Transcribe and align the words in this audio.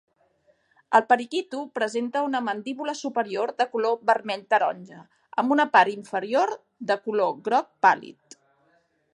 El 0.99 1.03
periquito 1.09 1.59
presenta 1.79 2.23
una 2.29 2.41
mandíbula 2.47 2.95
superior 3.01 3.53
de 3.63 3.67
color 3.75 3.99
vermell-taronja 4.11 5.05
amb 5.43 5.57
una 5.57 5.69
part 5.77 5.95
inferior 5.99 6.57
de 6.93 6.99
color 7.09 7.33
groc 7.51 7.73
pàl·lid. 7.89 8.41